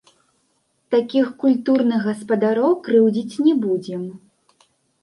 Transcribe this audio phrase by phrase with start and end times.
[0.95, 4.01] Такіх культурных гаспадароў крыўдзіць не будзем.